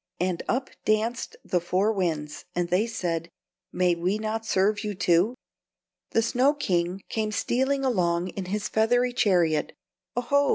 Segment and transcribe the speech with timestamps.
[0.19, 3.29] And up danced the Four Winds, and they said:
[3.71, 5.35] "May we not serve you, too?"
[6.09, 9.73] The snow king came stealing along in his feathery chariot.
[10.15, 10.49] "Oho!"